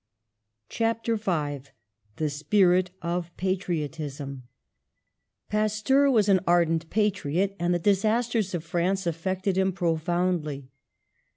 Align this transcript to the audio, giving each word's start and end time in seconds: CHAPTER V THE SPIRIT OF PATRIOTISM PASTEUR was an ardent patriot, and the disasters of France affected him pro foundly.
CHAPTER 0.69 1.15
V 1.15 1.59
THE 2.15 2.29
SPIRIT 2.31 2.89
OF 3.03 3.37
PATRIOTISM 3.37 4.41
PASTEUR 5.51 6.09
was 6.09 6.27
an 6.27 6.39
ardent 6.47 6.89
patriot, 6.89 7.55
and 7.59 7.71
the 7.71 7.77
disasters 7.77 8.55
of 8.55 8.63
France 8.63 9.05
affected 9.05 9.59
him 9.59 9.71
pro 9.71 9.97
foundly. 9.97 10.69